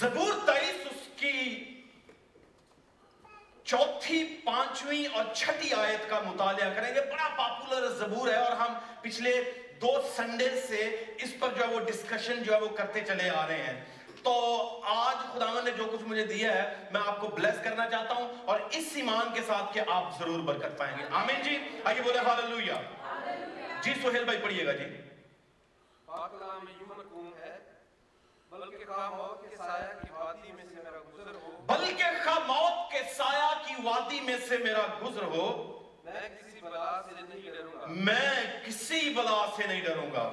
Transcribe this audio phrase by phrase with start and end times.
[0.00, 1.64] زبور تیئیس اس کی
[3.64, 8.74] چوتھی، پانچویں اور چھٹی آیت کا مطالعہ کریں گے۔ بڑا پاپولر زبور ہے اور ہم
[9.02, 9.32] پچھلے
[9.80, 10.80] دو سنڈے سے
[11.18, 13.84] اس پر جو ہے وہ ڈسکشن جو ہے وہ کرتے چلے آ رہے ہیں۔
[14.22, 14.32] تو
[14.86, 18.28] آج خداون نے جو کچھ مجھے دیا ہے، میں آپ کو بلیس کرنا چاہتا ہوں
[18.44, 22.18] اور اس ایمان کے ساتھ کہ آپ ضرور برکت پائیں گے۔ آمین جی۔ آئیے بولے
[22.18, 22.80] ہاللویا
[23.82, 24.84] جی سہیل بھائی پڑھیے گا جی
[26.04, 27.58] پاک کلام میں یوں مکوم ہے
[28.52, 32.92] بلکہ خواہ موت کے سایہ کی وادی میں سے میرا گزر ہو۔ بلکہ خواہ موت
[32.92, 37.80] کے سایہ کی وادی میں سے میرا گزر ہو۔ میں کسی بلا سے نہیں ڈروں
[37.80, 40.24] گا۔ میں کسی بلا سے نہیں ڈروں گا۔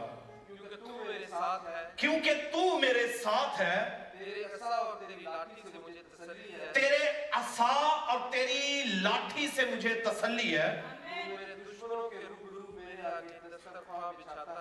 [0.47, 5.61] کیونکہ تو میرے ساتھ ہے۔ کیونکہ تو میرے ساتھ ہے۔ تیرے عصا اور تیری لاٹھی
[5.71, 7.73] سے مجھے تسلی ہے۔ تیرے عصا
[8.11, 13.27] اور تیری لاٹھی سے مجھے تسلی ہے۔ تو میرے دشمنوں کے روبرو میرے آگے دسترخوان
[13.27, 13.48] بچھاتا ہے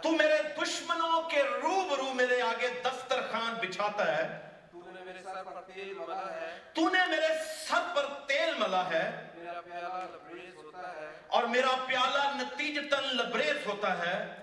[0.02, 4.48] تو میرے دشمنوں کے روبرو میرے آگے دسترخوان بچھاتا ہے۔
[6.72, 7.32] تو نے میرے
[7.68, 9.28] سر پر تیل ملا ہے۔
[11.26, 14.34] اور میرا پیالہ نتیجتاً لبریز ہوتا ہے۔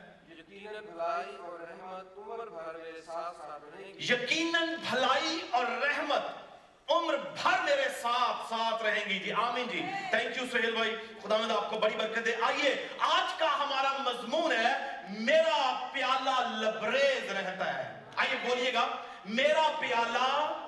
[3.99, 6.44] یقیناً بھلائی اور رحمت
[6.89, 11.37] عمر بھر میرے ساتھ ساتھ رہیں گی۔ جی آمین جی۔ تھینک یو سہیل بھائی۔ خدا
[11.37, 14.73] مند آپ کو بڑی برکت دے۔ آئیے، آج کا ہمارا مضمون ہے،
[15.09, 18.87] میرا پیالہ لبریز رہتا ہے۔ آئیے، بولیے گا۔
[19.25, 20.63] میرا پیالہ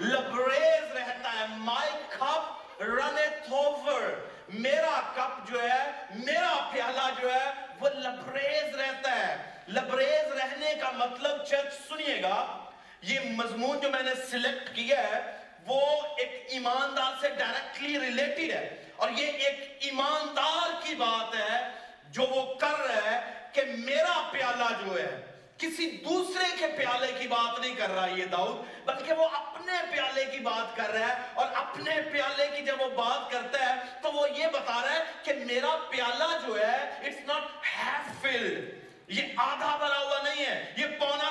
[0.00, 7.50] لبریز رہتا ہے۔ مائی کپ رنت اوور میرا کپ جو ہے، میرا پیالہ جو ہے،
[7.80, 12.57] وہ لبریز رہتا ہے۔ لبریز رہنے کا مطلب چرچ سنیے گا۔
[13.02, 15.80] یہ مضمون جو میں نے سلیکٹ کیا ہے، وہ
[16.18, 21.68] ایک ایماندار سے ڈائریکٹلی ریلیٹڈ ہے۔ اور یہ ایک ایماندار کی بات ہے
[22.08, 25.26] جو وہ کر رہا ہے کہ میرا پیالہ جو ہے،
[25.58, 30.24] کسی دوسرے کے پیالے کی بات نہیں کر رہا یہ داؤد، بلکہ وہ اپنے پیالے
[30.24, 34.12] کی بات کر رہا ہے۔ اور اپنے پیالے کی جب وہ بات کرتا ہے، تو
[34.12, 38.78] وہ یہ بتا رہا ہے کہ میرا پیالہ جو ہے اٹس ناٹ ہیف فلڈ
[39.08, 41.27] یہ آدھا بھرا ہوا نہیں ہے، یہ پونا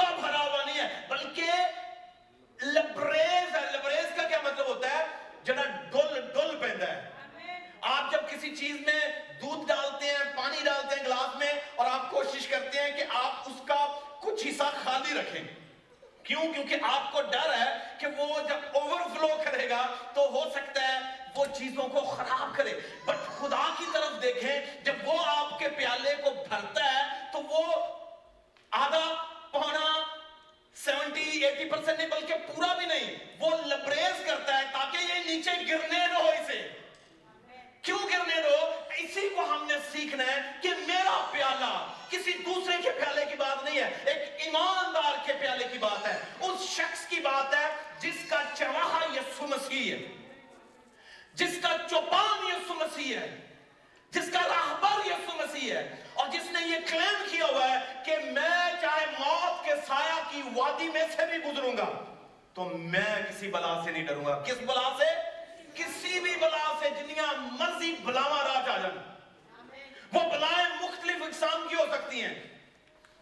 [0.00, 1.50] ہے پورا بھرا ہوا نہیں ہے، بلکہ
[2.62, 5.06] لبریز ہے۔ لبریز کا کیا مطلب ہوتا ہے؟
[5.44, 7.10] جڑا ڈل ڈل پہندا ہے۔
[7.80, 9.00] آپ جب کسی چیز میں
[9.42, 13.32] دودھ ڈالتے ہیں، پانی ڈالتے ہیں گلاس میں، اور آپ کوشش کرتے ہیں کہ آپ
[13.46, 15.44] اس کا کچھ حصہ خالی رکھیں۔
[16.22, 20.50] کیوں؟ کیونکہ آپ کو ڈر ہے کہ وہ جب اوور فلو کرے گا تو ہو
[20.50, 20.98] سکتا ہے
[21.36, 26.14] وہ چیزوں کو خراب کرے۔ بٹ خدا کی طرف دیکھیں، جب وہ آپ کے پیالے
[26.24, 27.86] کو بھرتا ہے تو وہ
[28.70, 29.86] آدھا پونا
[30.74, 35.50] سیونٹی ایٹی پرسنٹ نہیں بلکہ پورا بھی نہیں، وہ لبریز کرتا ہے تاکہ یہ نیچے
[35.68, 36.60] گرنے نہ ہو اسے۔
[37.82, 38.56] کیوں گرنے دو
[38.98, 41.72] اسی کو ہم نے سیکھنا ہے کہ میرا پیالہ
[42.08, 46.18] کسی دوسرے کے پیالے کی بات نہیں ہے، ایک ایماندار کے پیالے کی بات ہے۔
[46.40, 47.66] اس شخص کی بات ہے
[47.98, 49.98] جس کا چواہا یسو مسیح ہے،
[51.34, 53.28] جس کا چوپان یسو مسیح ہے۔
[54.12, 55.82] جس کا راہبر یسو مسیح ہے
[56.14, 60.42] اور جس نے یہ کلیم کیا ہوا ہے کہ میں چاہے موت کے سایہ کی
[60.56, 61.90] وادی میں سے بھی گزروں گا
[62.54, 65.10] تو میں کسی بلا سے نہیں ڈروں گا کس بلا سے
[65.74, 68.98] کسی بھی بلا سے جنیا مرضی بلاوا راج آ جائیں
[70.12, 72.34] وہ بلائیں مختلف اقسام کی ہو سکتی ہیں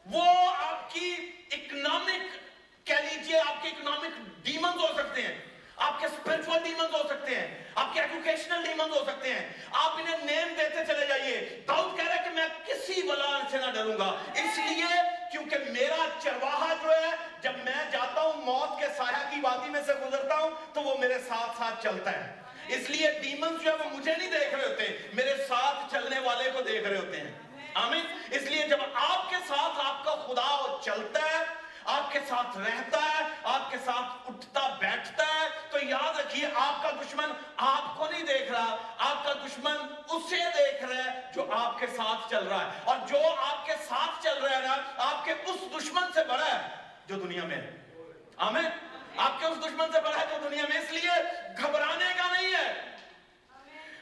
[0.07, 0.25] وہ
[0.61, 1.15] آپ کی
[1.51, 5.39] اکنامک کہہ لیجیے آپ کے اکنامک ڈیمنز ہو سکتے ہیں
[5.81, 9.91] آپ کے اسپرچول ڈیمنز ہو سکتے ہیں، آپ کے ایڈوکیشنل ڈیمنز ہو سکتے ہیں۔ آپ
[9.91, 13.71] انہیں نیم دیتے چلے جائیے۔ داؤد کہہ رہا ہے کہ میں کسی بلا سے نہ
[13.71, 14.85] ڈروں گا۔ اس لیے
[15.33, 17.11] کیونکہ میرا چرواہا جو ہے،
[17.41, 20.99] جب میں جاتا ہوں موت کے سایہ کی وادی میں سے گزرتا ہوں، تو وہ
[20.99, 22.35] میرے ساتھ ساتھ چلتا ہے۔
[22.69, 26.51] اس لیے ڈیمنز جو ہے وہ مجھے نہیں دیکھ رہے ہوتے، میرے ساتھ چلنے والے
[26.51, 27.31] کو دیکھ رہے ہوتے ہیں۔
[27.75, 32.59] آمین۔ اس لیے جب آپ کے ساتھ آپ کا خدا چلتا ہے آپ کے ساتھ
[32.59, 37.99] رہتا ہے آپ کے ساتھ اٹھتا بیٹھتا ہے تو یاد رکھیے آپ کا دشمن آپ
[37.99, 39.77] کو نہیں دیکھ رہا آپ کا دشمن
[40.09, 43.73] اسے دیکھ رہا ہے جو آپ کے ساتھ چل رہا ہے۔ اور جو آپ کے
[43.89, 46.69] ساتھ چل رہا ہے نا آپ کے اس دشمن سے بڑا ہے
[47.07, 47.77] جو دنیا میں ہے۔
[48.37, 48.67] آمین؟
[49.17, 51.11] آپ کے اس دشمن سے بڑا ہے جو دنیا میں اس لیے
[51.57, 52.97] گھبرانے کا نہیں ہے۔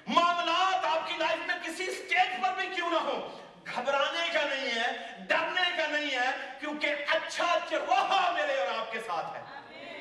[0.06, 3.37] معاملات آپ کی لائف میں کسی سٹیج پر بھی کیوں نہ ہو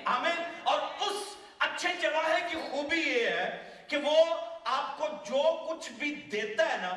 [0.07, 0.62] آمین.
[0.63, 4.25] اور اس اچھے چرواہے کی خوبی یہ ہے کہ وہ
[4.63, 6.94] آپ کو جو کچھ بھی دیتا ہے نا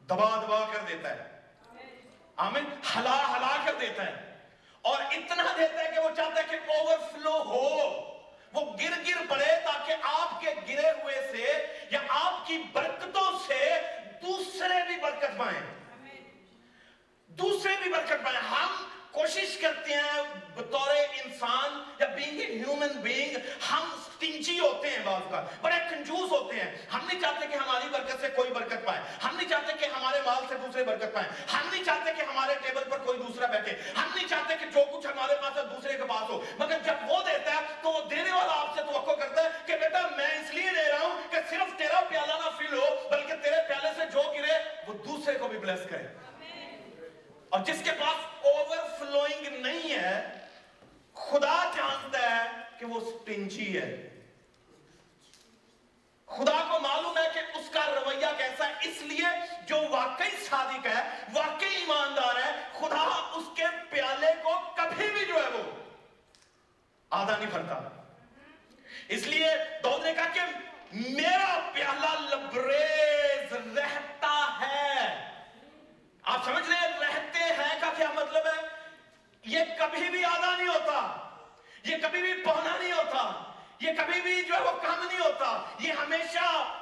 [0.00, 1.40] دبا دبا کر دیتا ہے۔
[2.36, 2.64] آمین.
[2.96, 4.38] ہلا ہلا کر دیتا ہے۔
[4.82, 8.12] اور اتنا دیتا ہے کہ وہ چاہتا ہے کہ اوور فلو ہو۔
[8.52, 13.80] وہ گر گر پڑے تاکہ آپ کے گرے ہوئے سے یا آپ کی برکتوں سے
[14.22, 15.60] دوسرے بھی برکت پائیں۔
[17.26, 20.22] دوسرے بھی برکت پائیں۔ ہم کوشش کرتے ہیں
[20.54, 20.94] بطور
[21.24, 23.36] انسان یا بینگ اے ہیومن بینگ
[23.70, 27.88] ہم سٹنجی ہوتے ہیں بعض کا بڑے کنجوز ہوتے ہیں۔ ہم نہیں چاہتے کہ ہماری
[27.90, 31.28] برکت سے کوئی برکت پائے۔ ہم نہیں چاہتے کہ ہمارے مال سے دوسرے برکت پائے۔
[31.52, 34.98] ہم نہیں چاہتے کہ ہمارے ٹیبل پر کوئی دوسرا بیٹھے۔ ہم نہیں چاہتے کہ جو
[34.98, 38.00] کچھ ہمارے پاس ہے دوسرے کے پاس ہو۔ مگر جب وہ دیتا ہے تو وہ
[38.10, 41.22] دینے والا آپ سے توقع کرتا ہے کہ بیٹا میں اس لیے دے رہا ہوں
[41.30, 45.38] کہ صرف تیرا پیالہ نہ فل ہو، بلکہ تیرے پیالے سے جو گرے، وہ دوسرے
[45.38, 46.31] کو بھی بلیس کرے۔
[47.52, 50.46] اور جس کے پاس اوور فلوئنگ نہیں ہے،
[51.14, 54.08] خدا جانتا ہے کہ وہ سٹنجی ہے۔
[56.26, 59.26] خدا کو معلوم ہے کہ اس کا رویہ کیسا ہے، اس لیے
[59.66, 61.02] جو واقعی صادق ہے،
[61.34, 63.04] واقعی ایماندار ہے، خدا
[63.34, 65.70] اس کے پیالے کو کبھی بھی جو ہے وہ
[67.10, 67.88] آدھا نہیں بھرتا۔
[69.08, 69.48] اس لیے
[69.84, 70.40] دعوت نے کہا کہ
[70.92, 75.31] میرا پیالہ لبریز رہتا ہے۔
[76.24, 78.68] آپ سمجھ رہے ہیں؟ رہتے ہیں کا کیا مطلب ہے؟
[79.44, 81.28] یہ کبھی بھی آدھا نہیں ہوتا۔
[81.84, 85.62] یہ کبھی بھی پہنا نہیں ہوتا۔ یہ کبھی بھی جو ہے وہ کم نہیں ہوتا۔
[85.78, 86.78] یہ ہمیشہ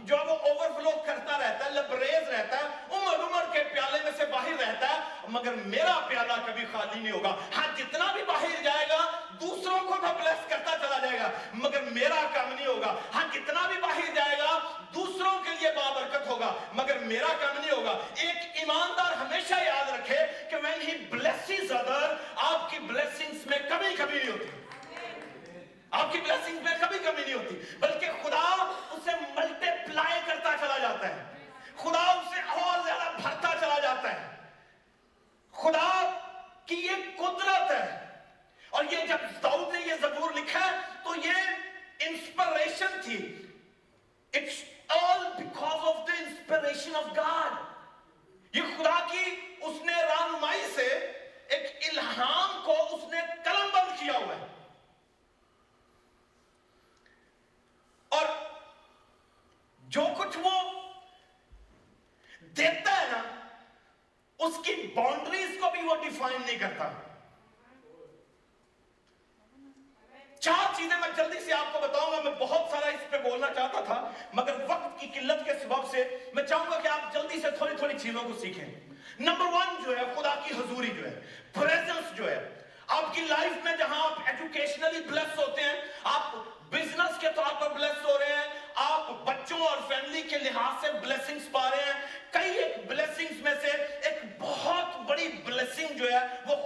[0.00, 4.12] جو وہ اوور فلو کرتا رہتا ہے، لبریز رہتا ہے، عمر عمر کے پیالے میں
[4.16, 8.62] سے باہر رہتا ہے، مگر میرا پیالہ کبھی خالی نہیں ہوگا۔ ہاں جتنا بھی باہر
[8.62, 12.94] جائے گا، دوسروں کو تو بلیس کرتا چلا جائے گا، مگر میرا کم نہیں ہوگا۔
[13.14, 14.58] ہاں جتنا بھی باہر جائے گا،
[14.94, 20.18] دوسروں کے لیے بابرکت ہوگا، مگر میرا کم نہیں ہوگا۔ ایک ایماندار ہمیشہ یاد رکھے
[20.50, 24.59] کہ when he blesses other آپ کی blessings میں کبھی کبھی نہیں ہوتی۔
[25.90, 28.42] آپ کی بلیسنگ میں کبھی کمی نہیں ہوتی، بلکہ خدا
[28.90, 31.39] اسے ملٹی پلائی کرتا چلا جاتا ہے۔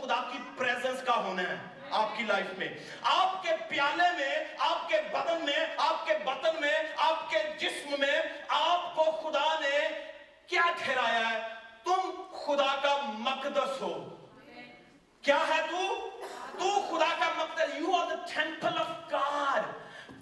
[0.04, 1.54] خدا کی پریزنس کا ہونا ہے،
[1.90, 2.68] آپ کی لائف میں۔
[3.02, 7.94] آپ کے پیالے میں، آپ کے بدن میں، آپ کے بطن میں، آپ کے جسم
[7.98, 9.88] میں آپ کو خدا نے
[10.46, 11.40] کیا ٹھہرایا ہے؟
[11.84, 14.26] تم خدا کا مقدس ہو۔
[15.22, 16.10] کیا ہے تو؟
[16.58, 19.62] تو خدا کا مقدس you are the temple of God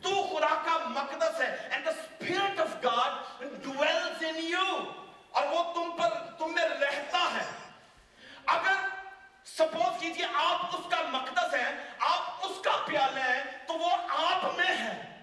[0.03, 4.93] تو خدا کا مقدس ہے۔ And the spirit of God dwells in you
[5.31, 6.09] اور وہ تم پر،
[6.39, 7.45] تم میں رہتا ہے۔
[8.47, 9.02] اگر
[9.45, 14.45] سپوز کیجیے آپ اس کا مقدس ہیں، آپ اس کا پیالہ ہیں، تو وہ آپ
[14.45, 15.19] میں ہے۔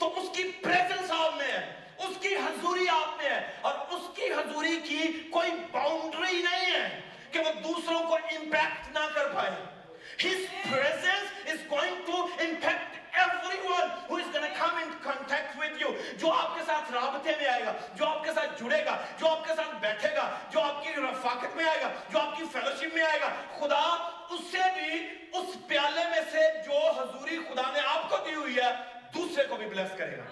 [0.00, 4.16] تو اس کی پریزنس آپ میں ہے، اس کی حضوری آپ میں ہے۔ اور اس
[4.16, 7.00] کی حضوری کی کوئی باؤنڈری نہیں ہے
[7.32, 9.50] کہ وہ دوسروں کو امپیکٹ نہ کر پائے۔
[10.26, 10.38] His
[10.72, 15.68] presence is going to impact everyone who is going to come in contact with
[16.18, 19.28] جو آپ کے ساتھ رابطے میں آئے گا، جو آپ کے ساتھ جڑے گا، جو
[19.28, 22.44] آپ کے ساتھ بیٹھے گا، جو آپ کی رفاقت میں آئے گا، جو آپ کی
[22.52, 23.80] فیلوشپ میں آئے گا، خدا
[24.30, 28.72] اسے بھی، اس پیالے میں سے جو حضوری خدا نے آپ کو دی ہوئی ہے،
[29.14, 30.24] دوسرے کو بھی بلیس کرے گا۔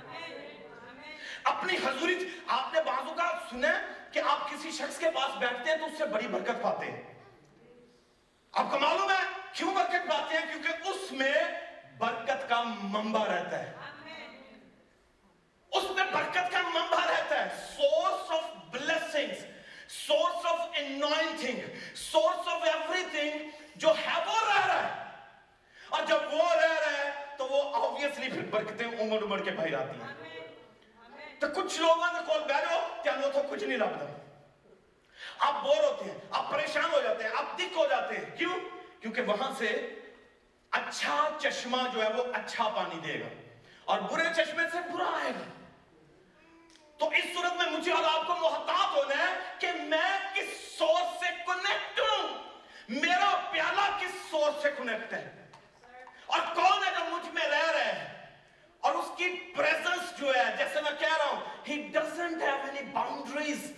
[1.44, 3.72] اپنی حضوری، آپ نے بعض کا سنا
[4.12, 7.02] کہ آپ کسی شخص کے پاس بیٹھتے ہیں تو اس سے بڑی برکت پاتے ہیں۔
[8.52, 11.32] آپ کو معلوم ہے کیوں برکت پاتے ہیں؟ کیونکہ اس میں
[11.98, 13.72] برکت کا منبع رہتا ہے۔
[15.72, 19.44] اس میں برکت کا منبع رہتا ہے۔ Source of blessings
[19.88, 21.60] source of anointing
[21.94, 22.62] source of
[23.10, 25.04] everything جو ہے وہ رہ رہا ہے۔
[25.88, 29.74] اور جب وہ رہ رہا ہے تو وہ آبویسلی پھر برکتیں عمر عمر کے بھائی
[29.74, 30.06] آتی ہیں۔
[31.40, 34.18] تو کچھ لوگوں نے کال بیرو کیا لو تو کچھ نہیں لگتا۔
[35.38, 38.54] آپ بور ہوتے ہیں، آپ پریشان ہو جاتے ہیں، آپ دکھ ہو جاتے ہیں۔ کیوں؟
[39.00, 39.94] کیونکہ وہاں سے
[40.72, 43.28] اچھا چشمہ جو ہے وہ اچھا پانی دے گا
[43.84, 45.44] اور برے چشمے سے برا آئے گا
[46.96, 51.20] تو اس صورت میں مجھے اور آپ کو محتاط ہونا ہے کہ میں کس سورس
[51.20, 52.28] سے کنیکٹ ہوں؟
[52.88, 55.46] میرا پیالہ کس سورس سے کنیکٹ ہے؟
[56.26, 58.26] اور کون ہے جو مجھ میں رہ رہے ہیں
[58.80, 62.82] اور اس کی پریزنس جو ہے، جیسے میں کہہ رہا ہوں he doesn't have any
[62.92, 63.72] boundaries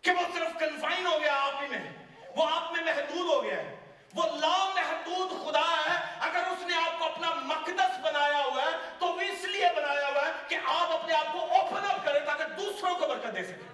[0.00, 1.92] کہ وہ صرف کنفائن ہو گیا آپ ہی میں،
[2.36, 3.76] وہ آپ میں محدود ہو گیا ہے۔
[4.14, 9.06] وہ لامحدود خدا ہے۔ اگر اس نے آپ کو اپنا مقدس بنایا ہوا ہے، تو
[9.06, 12.44] وہ اس لیے بنایا ہوا ہے کہ آپ اپنے آپ کو اوپن اپ کریں تاکہ
[12.44, 13.70] دوسروں کو برکت دے سکیں۔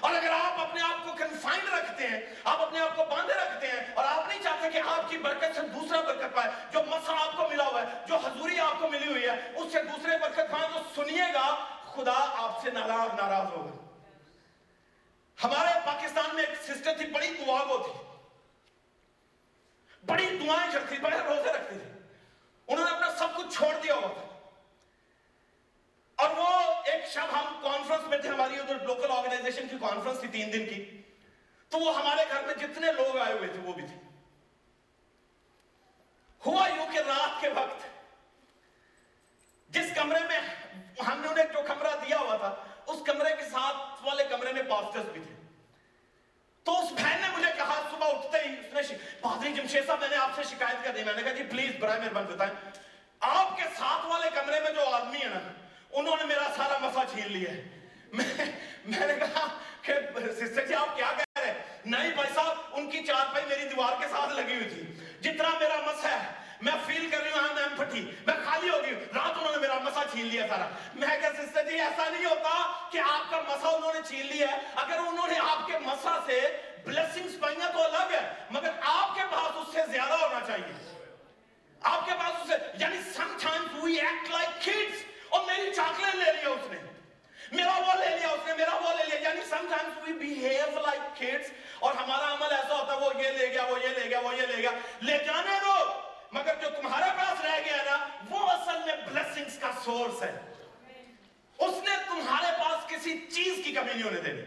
[0.00, 3.66] اور اگر آپ اپنے آپ کو کنفائن رکھتے ہیں، آپ اپنے آپ کو باندھے رکھتے
[3.66, 7.12] ہیں، اور آپ نہیں چاہتے کہ آپ کی برکت سے دوسرا برکت پائے، جو مسا
[7.12, 10.18] آپ کو ملا ہوا ہے، جو حضوری آپ کو ملی ہوئی ہے، اس سے دوسرے
[10.18, 11.46] برکت پائے تو سنیے گا،
[11.94, 13.76] خدا آپ سے ناراض ناراض ہوگا
[15.44, 18.09] ہمارے پاکستان میں ایک سسٹر تھی، بڑی گواگو تھی۔
[20.06, 21.92] بڑی دعائیں کرتی بڑے روزے رکھتے تھے
[22.66, 24.50] انہوں نے اپنا سب کچھ چھوڑ دیا ہوا تھا۔
[26.16, 26.46] اور وہ
[26.84, 30.66] ایک شب ہم کانفرنس میں تھے، ہماری ادھر لوکل آرگنائزیشن کی کانفرنس تھی تین دن
[30.66, 31.02] کی۔
[31.68, 33.96] تو وہ ہمارے گھر میں جتنے لوگ آئے ہوئے تھے، وہ بھی تھے۔
[36.46, 37.86] ہوا یوں کہ رات کے وقت
[39.68, 40.40] جس کمرے میں
[41.06, 42.54] ہم نے انہیں جو کمرہ دیا ہوا تھا،
[42.86, 45.39] اس کمرے کے ساتھ والے کمرے میں پاسٹرز بھی تھے۔
[46.64, 50.00] تو اس بہن نے مجھے کہا، صبح اٹھتے ہی اس نے پادری جمشید جی، صاحب،
[50.00, 52.52] میں نے آپ سے شکایت کر دی۔ میں نے کہا جی پلیز برائے مہربان بتائیں۔
[53.20, 55.52] آپ کے ساتھ والے کمرے میں جو آدمی ہیں نا،
[55.90, 57.62] انہوں نے میرا سارا مسا چھین لیا ہے۔
[58.12, 59.48] میں نے کہا
[59.82, 59.92] کہ
[60.40, 63.68] سسٹر جی آپ کیا کہہ رہے ہیں؟ نہیں بھائی صاحب، ان کی چار پائی میری
[63.68, 64.82] دیوار کے ساتھ لگی ہوئی تھی۔
[65.20, 68.80] جتنا میرا مسئلہ ہے میں فیل کر رہی ہوں ہاں, میں پھٹی میں خالی ہو
[68.82, 68.94] گئی.
[69.14, 70.68] رات انہوں نے میرا مسا چھین لیا سارا.
[70.94, 72.50] میں کہا سسٹر جی ایسا نہیں ہوتا
[72.92, 74.58] کہ آپ کا مسا انہوں نے چھین لیا ہے.
[74.76, 76.40] اگر انہوں نے آپ کے مسا سے
[76.84, 80.72] بلیسنگز پائیں تو الگ ہے، مگر آپ کے پاس اس سے زیادہ ہونا چاہیے.
[81.82, 82.96] آپ کے پاس اسے یعنی
[83.42, 86.78] sometimes we act like kids اور میری چاکلیٹ لے لیا اس نے.
[87.52, 89.28] میرا وہ لے لیا اس نے، میرا وہ لے لیا.
[89.28, 93.30] یعنی some times we behave like kids اور ہمارا عمل ایسا ہوتا ہے، وہ یہ
[93.30, 94.70] لے گیا، وہ یہ لے گیا، وہ یہ لے گیا.
[95.02, 96.09] لے جانے دو.
[96.32, 100.38] مگر جو تمہارے پاس رہ گیا نا، وہ اصل میں بلیسنگز کا سورس ہے۔
[101.58, 104.42] اس نے تمہارے پاس کسی چیز کی کمی نہیں ہونے دینی۔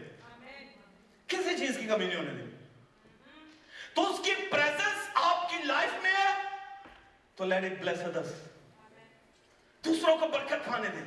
[1.26, 2.50] کسی چیز کی کمی نہیں ہونے دینی۔
[3.94, 6.42] تو اس کی پریزنس آپ کی لائف میں ہے،
[7.34, 8.32] تو لیٹ اٹ بلیس ادرس
[9.84, 11.04] دوسروں کو برکت کھانے دیں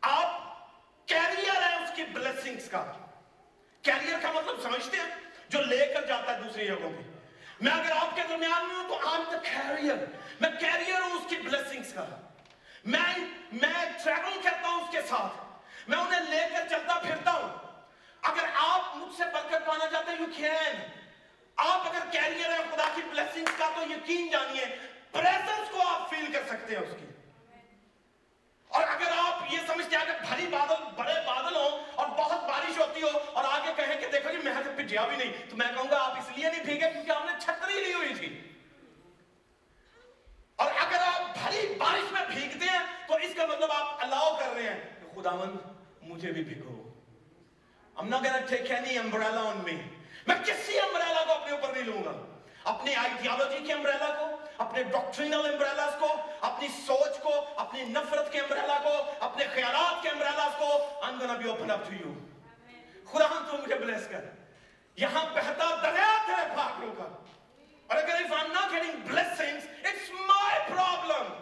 [0.00, 0.30] آپ
[1.06, 2.92] کیریئر ہے اس کی بلیسنگز کا۔
[3.82, 5.14] کیریئر کا مطلب سمجھتے ہیں،
[5.48, 7.21] جو لے کر جاتا ہے دوسری جگہوں پہ۔
[7.62, 9.94] میں اگر آپ کے درمیان میں ہوں تو آپ کا کیریئر
[10.40, 12.04] میں کیریئر ہوں، اس کی بلیسنگز کا۔
[12.84, 13.18] میں
[13.52, 15.44] میں ٹریول کرتا ہوں اس کے ساتھ۔
[15.88, 17.48] میں انہیں لے کر چلتا پھرتا ہوں۔
[18.22, 20.82] اگر آپ مجھ سے برکت پانا چاہتے ہیں یو کین
[21.56, 24.64] آپ اگر کیریئر ہے خدا کی بلیسنگز کا، تو یقین جانیے
[25.10, 27.11] پریزنس کو آپ فیل کر سکتے ہیں اس کی۔
[28.72, 32.78] اور اگر آپ یہ سمجھتے ہیں اگر بھری بادل، بڑے بادل ہوں اور بہت بارش
[32.78, 35.66] ہوتی ہو اور آگے کہیں کہ دیکھو جی میں تو بھجیا بھی نہیں، تو میں
[35.74, 38.48] کہوں گا آپ اس لیے نہیں بھیگے کیونکہ آپ نے چھتری لی ہوئی تھی۔
[40.56, 44.52] اور اگر آپ بھری بارش میں بھیگتے ہیں تو اس کا مطلب آپ الاؤ کر
[44.54, 45.56] رہے ہیں کہ خدا مند
[46.02, 46.78] مجھے بھی بھیگو۔
[47.96, 49.76] I'm not gonna take any umbrella on me
[50.26, 52.31] میں کسی امبریلا کو اپنے اوپر نہیں لوں گا۔
[52.64, 58.40] اپنی آئیڈیالوجی کے امبریلا کو اپنے ڈاکٹرینل امبریلاز کو اپنی سوچ کو اپنی نفرت کے
[58.40, 60.70] امبریلا کو اپنے خیالات کے امبریلاز کو
[61.02, 62.12] I'm gonna be open up to you.
[63.12, 64.24] خدا ہم تو مجھے بلیس کر۔
[64.96, 67.04] یہاں بہتا دریات ہے پاکلوں کا۔
[67.86, 71.32] اور اگر if I'm not getting blessings it's my problem.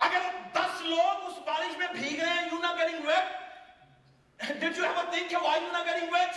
[0.00, 3.40] اگر دس لوگ اس بارش میں بھیگ رہے ہیں you're not getting wet
[4.60, 6.34] did you ever think why you're not getting wet?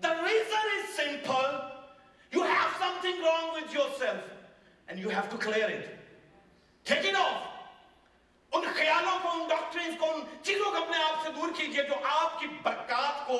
[0.00, 1.81] The reason is simple.
[3.02, 4.22] something wrong with yourself
[4.88, 5.98] and you have to clear it.
[6.86, 7.48] Take it off.
[8.52, 11.94] ان خیالوں کو ان doctors کو ان چیزوں کو اپنے آپ سے دور کیجیے جو
[12.06, 13.38] آپ کی برکات کو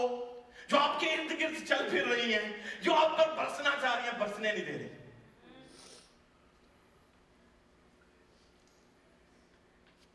[0.68, 2.52] جو آپ کے ارد گرد چل پھر رہی ہیں
[2.82, 4.88] جو آپ پر برسنا چاہ رہی ہیں برسنے نہیں دے رہی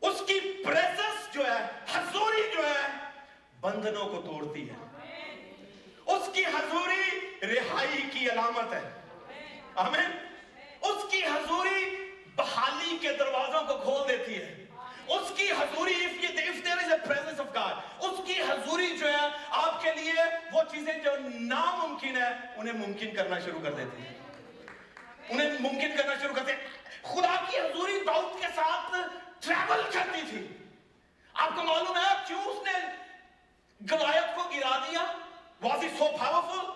[0.02, 2.86] اس کی پریسس جو ہے حضوری جو ہے
[3.60, 4.86] بندھنوں کو توڑتی ہے
[6.06, 8.97] اس کی حضوری رہائی کی علامت ہے
[9.74, 10.10] آمین.
[10.82, 11.84] اس کی حضوری
[12.36, 14.54] بحالی کے دروازوں کو کھول دیتی ہے.
[15.08, 17.76] اس کی حضوری if you, if there is a presence of God.
[18.08, 19.28] اس کی حضوری جو ہے
[19.60, 24.14] آپ کے لیے وہ چیزیں جو ناممکن ہے انہیں ممکن کرنا شروع کر دیتی ہے
[25.28, 26.68] انہیں ممکن کرنا شروع کرتے ہیں.
[27.02, 28.94] خدا کی حضوری داؤد کے ساتھ
[29.40, 30.46] ٹریول کرتی تھی.
[31.34, 32.78] آپ کو معلوم ہے کیوں اس نے
[33.80, 35.04] گلایت کو گرا دیا؟
[35.62, 36.66] Was he so powerful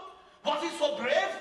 [0.45, 1.32] was he so brave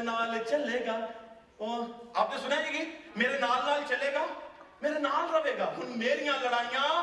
[0.00, 0.96] نال نال چلے گا۔
[2.14, 4.26] آپ نے سنے گی جی؟ میرے نال نال چلے گا۔
[4.82, 7.02] میرے نال روے گا۔ ہن میریاں لڑائیاں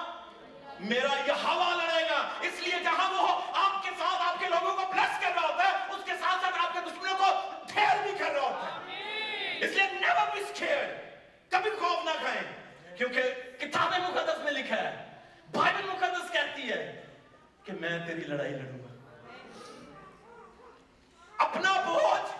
[0.79, 4.75] میرا یہ ہوا لڑے گا۔ اس لیے جہاں وہ آپ کے ساتھ آپ کے لوگوں
[4.75, 7.25] کو بلس کر رہا ہوتا ہے اس کے ساتھ ساتھ آپ کے دشمنوں کو
[7.67, 8.95] ٹھہر بھی کر رہا ہوتا ہے۔
[9.59, 10.87] اس لیے نیور بی سکیئرڈ
[11.51, 12.59] کبھی خوف نہ کھائیں۔
[12.97, 13.21] کیونکہ
[13.59, 15.05] کتاب مقدس میں لکھا ہے
[15.51, 17.05] بائبل مقدس کہتی ہے
[17.63, 18.89] کہ میں تیری لڑائی لڑوں گا۔
[21.37, 22.38] اپنا بوجھ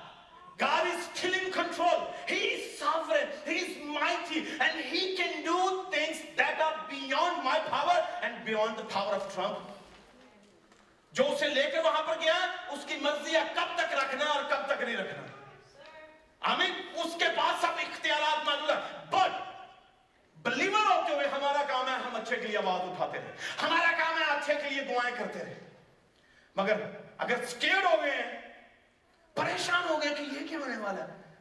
[0.63, 1.99] God is still in control.
[2.29, 3.29] He is sovereign.
[3.45, 4.41] He is mighty.
[4.61, 5.59] And He can do
[5.91, 9.59] things that are beyond my power and beyond the power of Trump.
[11.15, 12.35] جو اسے لے کے وہاں پر گیا
[12.75, 15.23] اس کی مرضی ہے کب تک رکھنا اور کب تک نہیں رکھنا
[16.53, 16.71] آمین
[17.03, 18.77] اس کے پاس سب اختیارات معلوم ہے
[19.11, 19.41] بٹ
[20.37, 24.19] بلیور ہوتے ہوئے ہمارا کام ہے ہم اچھے کے لیے آواز اٹھاتے رہے ہمارا کام
[24.19, 25.59] ہے اچھے کے لیے دعائیں کرتے رہے
[26.57, 26.81] مگر
[27.27, 28.52] اگر سکیڈ ہو گئے ہیں
[29.35, 31.35] پریشان ہو گئے کہ یہ کیا ہونے والا ہے؟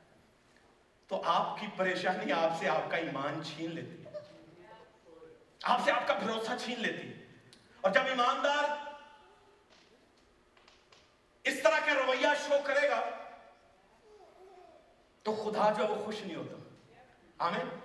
[1.08, 4.12] تو آپ کی پریشانی آپ سے آپ کا ایمان چھین لیتی ہے۔
[5.64, 7.26] آپ سے آپ کا بھروسہ چھین لیتی ہے۔
[7.82, 8.64] اور جب ایماندار
[11.44, 13.10] اس طرح کا رویہ شو کرے گا،
[15.24, 16.56] تو خدا جو وہ خوش نہیں ہوتا۔
[17.38, 17.80] آمین۔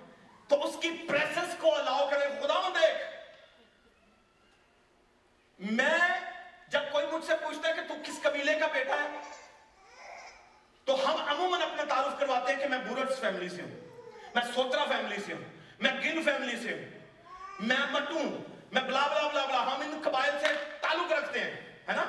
[0.47, 3.17] تو اس کی پریسز کو الاؤ کرے۔ خدا دیکھ۔
[5.71, 5.99] میں
[6.67, 9.36] جب کوئی مجھ سے پوچھتا ہے کہ تو کس قبیلے کا بیٹا ہے
[10.87, 14.03] تو ہم عموماً اپنا تعارف کرواتے ہیں کہ میں بورٹس فیملی سے ہوں،
[14.35, 15.41] میں سوترا فیملی سے ہوں،
[15.79, 16.99] میں گن فیملی سے ہوں،
[17.59, 18.23] میں مٹوں،
[18.71, 20.47] میں بلا بلا بلا بلا، ہم ان قبائل سے
[20.81, 21.51] تعلق رکھتے ہیں،
[21.89, 22.05] ہے نا؟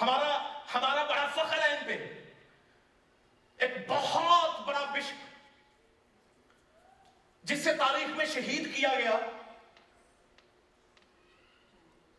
[0.00, 0.36] ہمارا
[0.74, 1.96] ہمارا بڑا فخر ہے ان پہ۔
[3.56, 5.14] ایک بہت بڑا بشک
[7.42, 9.18] جس سے تاریخ میں شہید کیا گیا۔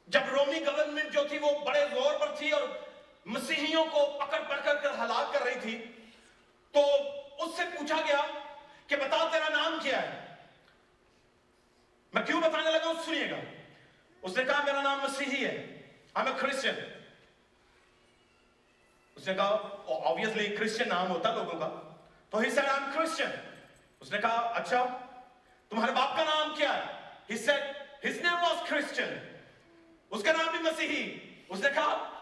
[0.07, 2.61] جب رومی گورنمنٹ جو تھی وہ بڑے زور پر تھی اور
[3.25, 5.85] مسیحیوں کو پکڑ پکڑ کر ہلاک کر رہی تھی۔
[6.71, 6.79] تو
[7.39, 8.21] اس سے پوچھا گیا
[8.87, 10.35] کہ بتا تیرا نام کیا ہے؟
[12.13, 13.35] میں کیوں بتانے لگا؟ ہوں سنیے گا۔
[14.21, 15.81] اس نے کہا، میرا نام مسیحی ہے۔
[16.19, 16.75] I'm a Christian.
[19.15, 19.49] اس نے کہا
[19.89, 21.95] oh, obviously Christian نام ہوتا لوگوں کا۔
[22.29, 23.31] تو he said I'm Christian.
[23.99, 24.97] اس نے کہا اچھا
[25.69, 27.63] تمہارے باپ کا نام کیا ہے؟ He said
[28.07, 29.13] his name was Christian.
[30.09, 31.17] اس کا نام بھی مسیحی۔
[31.49, 32.12] اس نے کہا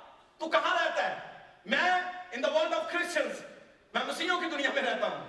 [0.42, 1.92] تو کہاں رہتا ہے؟ میں
[2.32, 3.42] in the world of Christians
[3.94, 5.28] میں مسیحوں کی دنیا میں رہتا ہوں۔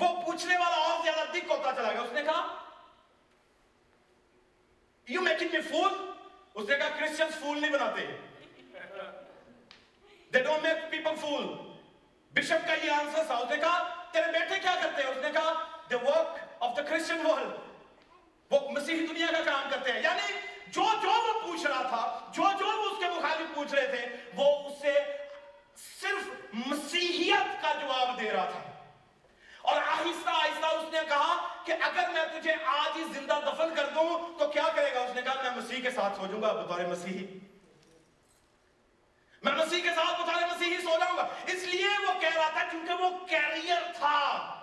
[0.00, 2.70] وہ پوچھنے والا اور زیادہ دکھ ہوتا چلا گیا۔ اس نے کہا
[5.08, 6.10] یو میکنگ می فول
[6.54, 8.06] اس نے کہا کرسچنز فول نہیں بناتے۔
[10.34, 11.44] They don't make people fool
[12.34, 15.10] bishop کا یہ آنسر تھا۔ اس نے کہا، تیرے بیٹے کیا کرتے ہیں?
[15.10, 15.52] اس نے کہا
[15.90, 17.54] the work of the Christian world
[18.50, 22.42] وہ مسیحی دنیا کا کام کرتے ہیں۔ یعنی جو جو وہ پوچھ رہا تھا، جو
[22.58, 24.94] جو وہ اس کے مخالف پوچھ رہے تھے، وہ اسے
[26.00, 28.58] صرف مسیحیت کا جواب دے رہا تھا۔
[29.62, 33.88] اور آہستہ آہستہ اس نے کہا کہ اگر میں تجھے آج ہی زندہ دفن کر
[33.94, 36.52] دوں، تو کیا کرے گا؟ اس نے کہا، میں مسیح کے ساتھ سو جوں گا،
[36.52, 37.26] بطور مسیحی۔
[39.42, 42.64] میں مسیح کے ساتھ، بطور مسیحی سو جاؤں گا۔ اس لیے وہ کہہ رہا تھا،
[42.70, 44.54] کیونکہ وہ کیریئر تھا۔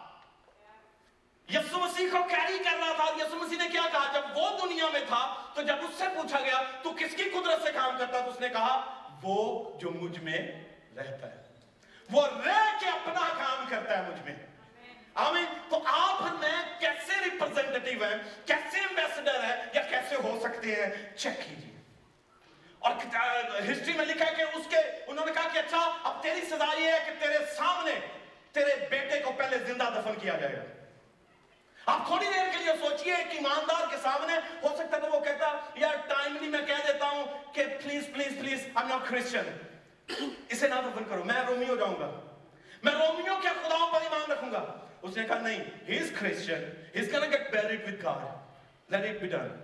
[1.50, 4.86] یسو مسیح کو کیری کر رہا تھا یسو مسیح نے کیا کہا؟ جب وہ دنیا
[4.94, 8.20] میں تھا، تو جب اس سے پوچھا گیا، تو کس کی قدرت سے کام کرتا؟
[8.20, 10.64] تو اس نے کہا، وہ جو مجھ میں
[10.96, 11.44] رہتا ہے۔
[12.12, 14.36] وہ رہ کے اپنا کام کرتا ہے مجھ میں۔
[15.14, 21.18] آمین۔ تو آپ میں کیسے ریپرزنٹیٹیو ہیں؟ کیسے ایمبیسڈر ہیں؟ یا کیسے ہو سکتے ہیں؟
[21.18, 21.82] چیک کیجیے۔
[22.80, 22.92] اور
[23.72, 24.78] ہسٹری میں لکھا ہے کہ اس کے،
[25.08, 27.92] انہوں نے کہا کہ اچھا اب تیری سزا یہ ہے کہ تیرے سامنے
[28.52, 30.75] تیرے بیٹے کو پہلے زندہ دفن کیا جائے گا۔
[31.86, 35.60] آپ تھوڑی دیر کے لیے سوچئے ایک ایماندار کے سامنے، ہو سکتا ہے وہ کہتا
[35.76, 39.44] یار ٹائملی میں کہہ دیتا ہوں کہ please please please I'm not Christian.
[40.50, 42.20] اسے نہ دفن کرو، میں رومی ہو جاؤں گا۔
[42.84, 45.60] میں رومیوں کے خداؤں پر ایمان رکھوں گا۔ اس نے کہا، نہیں،
[45.92, 46.62] he is Christian.
[46.98, 48.36] He's gonna get buried with God.
[48.96, 49.56] Let it be done.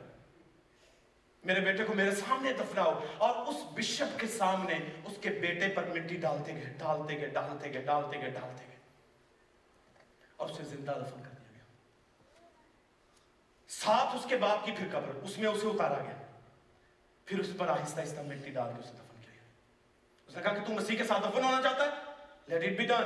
[1.44, 4.74] میرے بیٹے کو میرے سامنے دفناؤ اور اس بشپ کے سامنے
[5.06, 8.76] اس کے بیٹے پر مٹی ڈالتے گئے ڈالتے گئے ڈالتے گئے ڈالتے گئے ڈالتے گئے۔
[10.36, 11.31] اور اسے زندہ دفن کر
[13.72, 16.28] ساتھ اس کے باپ کی پھر قبر، اس میں اسے اتارا گیا۔
[17.26, 19.44] پھر اس پر آہستہ آہستہ مٹی ڈال کے اسے دفن کیا۔ گیا
[20.28, 21.90] اس نے کہا کہ تم مسیح کے ساتھ دفن ہونا چاہتا ہے؟
[22.48, 23.04] لیٹ اٹ بی ڈن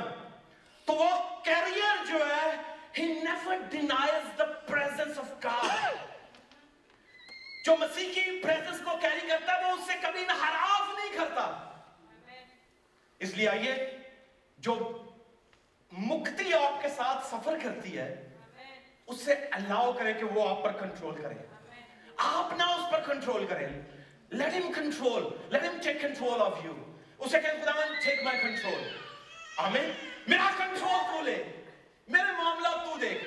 [0.84, 1.08] تو وہ
[1.44, 2.56] کیریئر جو ہے،
[3.00, 5.94] he never denies the presence of God.
[7.64, 11.74] جو مسیح کی پریزنس کو کیری کرتا ہے، وہ اس سے کبھی انحراف نہیں کرتا۔
[13.18, 13.98] اس لیے آئیے،
[14.58, 15.02] جو
[15.92, 18.25] مکتی آپ کے ساتھ سفر کرتی ہے
[19.06, 21.34] اس سے الاؤ کرے کہ وہ آپ پر کنٹرول کرے۔
[22.16, 23.68] آپ نہ اس پر کنٹرول کریں۔
[24.36, 25.22] Let him control.
[25.54, 26.74] Let him take control of you.
[27.18, 28.82] اسے کہیں خدا take my control.
[29.56, 29.92] آمین۔
[30.28, 31.44] میرا کنٹرول تو لے۔
[32.08, 33.24] میرے معاملات تو دیکھ۔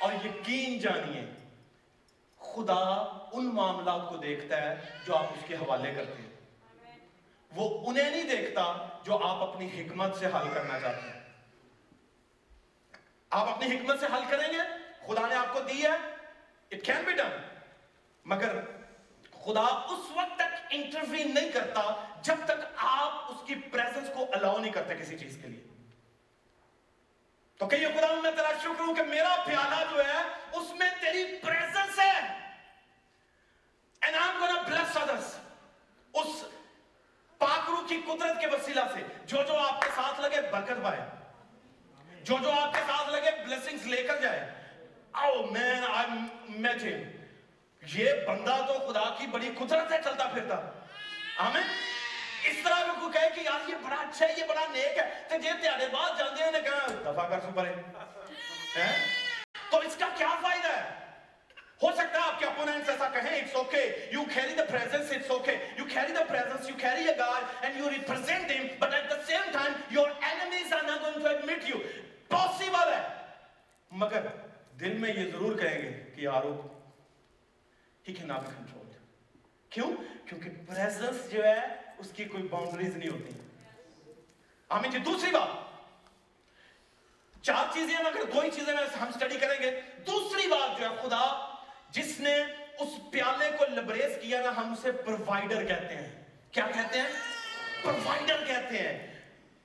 [0.00, 1.26] اور یقین جانیے،
[2.38, 2.84] خدا
[3.32, 6.30] ان معاملات کو دیکھتا ہے جو آپ اس کے حوالے کرتے ہیں۔
[7.54, 11.17] وہ انہیں نہیں دیکھتا جو آپ اپنی حکمت سے حل کرنا چاہتے ہیں۔
[13.38, 14.58] آپ اپنی حکمت سے حل کریں گے؟
[15.06, 15.94] خدا نے آپ کو دی ہے۔
[16.70, 17.58] اٹ کین بی ڈن
[18.24, 18.60] مگر
[19.44, 24.58] خدا اس وقت تک انٹروین نہیں کرتا جب تک آپ اس کی پریزنس کو الاؤ
[24.58, 25.64] نہیں کرتے کسی چیز کے لیے۔
[27.58, 30.22] تو کہیے خدا، میں تیرا شکر ہوں کہ میرا پیالہ جو ہے،
[30.52, 32.38] اس میں تیری پریزنس ہے۔
[34.06, 35.30] And I'm gonna bless others.
[36.14, 36.44] اس
[37.38, 41.17] پاکرو کی قدرت کے وسیلہ سے جو جو آپ کے ساتھ لگے، برکت پائے۔
[42.24, 44.50] جو جو آپ کے ساتھ لگے بلیسنگز لے کر جائے۔
[45.12, 46.06] او مین آئی
[46.64, 47.02] met him
[47.94, 50.56] یہ بندہ تو خدا کی بڑی قدرت ہے چلتا پھرتا۔
[51.38, 51.62] آمین۔
[52.44, 55.22] اس طرح میں کوئی کہے کہ یار یہ بڑا اچھا ہے یہ بڑا نیک ہے
[55.28, 57.72] تو جے تیارے بعد جاندے ہیں نے کہا دفع کر سو پرے۔
[59.70, 61.07] تو اس کا کیا فائدہ ہے؟
[61.82, 65.30] ہو سکتا ہے آپ کے اپوننٹس ایسا کہیں it's okay you carry the presence it's
[65.30, 69.10] okay you carry the presence you carry a God and you represent him but at
[69.10, 71.78] the same time your enemies are not going to admit you
[72.28, 73.02] possible ہے
[73.90, 74.26] مگر
[74.80, 76.52] دل میں یہ ضرور کہیں گے کہ یارو
[78.04, 78.86] he can not be control
[79.72, 79.90] کیوں
[80.26, 81.60] کیونکہ پریزنس جو ہے
[81.98, 83.38] اس کی کوئی باؤنڈریز نہیں ہوتی
[84.70, 85.56] آمین جی دوسری بات
[87.44, 89.70] چار چیزیں مگر دو ہی چیزیں ہم سٹڈی کریں گے
[90.06, 91.20] دوسری بات جو ہے خدا
[91.88, 92.36] جس نے
[92.78, 97.08] اس پیالے کو لبریز کیا نا، ہم اسے پروائیڈر کہتے ہیں۔ کیا کہتے ہیں؟
[97.82, 99.20] پروائیڈر کہتے ہیں۔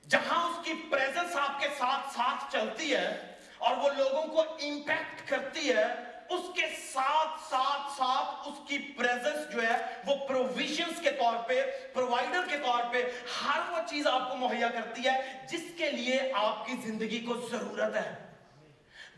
[0.08, 5.28] جہاں اس کی پریزنس آپ کے ساتھ ساتھ چلتی ہے اور وہ لوگوں کو امپیکٹ
[5.28, 5.84] کرتی ہے،
[6.28, 11.64] اس کے ساتھ ساتھ ساتھ اس کی پریزنس جو ہے، وہ پروویژنز کے طور پہ
[11.94, 13.04] پرووائڈر کے طور پہ
[13.44, 17.48] ہر وہ چیز آپ کو مہیا کرتی ہے، جس کے لیے آپ کی زندگی کو
[17.50, 18.33] ضرورت ہے۔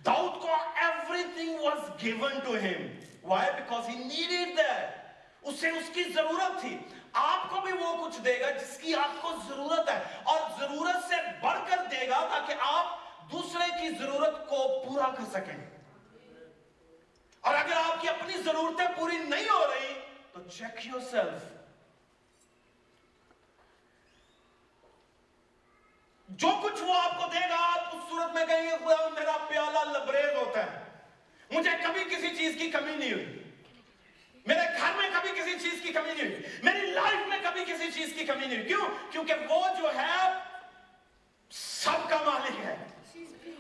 [0.06, 2.90] داؤد کو everything was given to him.
[3.22, 3.44] Why?
[3.52, 5.02] Because he needed that.
[5.44, 6.76] اسے اس کی ضرورت تھی
[7.14, 11.08] آپ کو بھی وہ کچھ دے گا جس کی آپ کو ضرورت ہے اور ضرورت
[11.08, 15.56] سے بڑھ کر دے گا تاکہ آپ دوسرے کی ضرورت کو پورا کر سکیں
[17.44, 19.92] اور اگر آپ کی اپنی ضرورتیں پوری نہیں ہو رہی
[20.32, 21.54] تو چیک یور سیلف
[26.28, 27.75] جو کچھ وہ آپ کو دے گا آپ
[28.06, 30.84] اس صورت میں کہیں گے خدا میرا پیالہ لبریز ہوتا ہے۔
[31.50, 33.24] مجھے کبھی کسی چیز کی کمی نہیں ہوئی۔
[34.46, 37.92] میرے گھر میں کبھی کسی چیز کی کمی نہیں ہوئی۔ میری لائف میں کبھی کسی
[37.92, 40.32] چیز کی کمی نہیں ہوئی۔ کیوں؟ کیونکہ وہ جو ہے
[41.50, 42.76] سب کا مالک ہے۔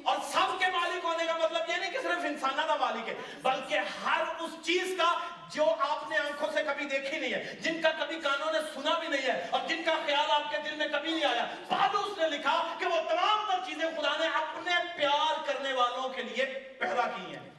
[0.02, 3.14] اور سب کے مالک ہونے کا مطلب یہ نہیں کہ صرف انسانہ کا مالک ہے،
[3.42, 5.14] بلکہ ہر اس چیز کا
[5.54, 8.98] جو آپ نے آنکھوں سے کبھی دیکھی نہیں ہے، جن کا کبھی کانوں نے سنا
[8.98, 11.94] بھی نہیں ہے، اور جن کا خیال آپ کے دل میں کبھی نہیں آیا، بعد
[11.94, 16.22] اس نے لکھا کہ وہ تمام تر چیزیں خدا نے اپنے پیار کرنے والوں کے
[16.22, 16.44] لیے
[16.78, 17.50] پیدا کی ہیں۔